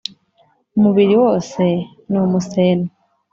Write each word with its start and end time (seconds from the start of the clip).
umubiri 0.77 1.13
wose 1.23 1.61
ni 2.09 2.17
umuseno 2.25 2.87